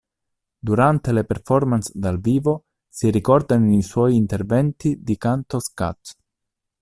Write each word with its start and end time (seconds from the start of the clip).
Durante 0.59 1.13
le 1.13 1.23
performance 1.25 1.91
dal 1.93 2.19
vivo 2.19 2.63
si 2.89 3.11
ricordano 3.11 3.71
i 3.77 3.83
suoi 3.83 4.15
interventi 4.15 4.99
di 5.03 5.15
canto 5.15 5.59
scat. 5.59 6.17